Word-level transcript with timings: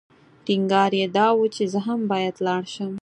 ټینګار 0.45 0.91
یې 0.99 1.07
دا 1.17 1.27
و 1.37 1.41
چې 1.55 1.63
زه 1.71 1.79
هم 1.87 1.99
باید 2.11 2.35
لاړ 2.47 2.63
شم. 2.73 2.91